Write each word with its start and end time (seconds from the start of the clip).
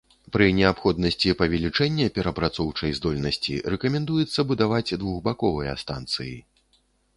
Пры 0.35 0.45
неабходнасці 0.59 1.33
павелічэння 1.41 2.07
перапрацоўчай 2.15 2.95
здольнасці 3.01 3.59
рэкамендуецца 3.75 4.47
будаваць 4.55 4.97
двухбаковыя 5.05 5.79
станцыі. 5.85 6.37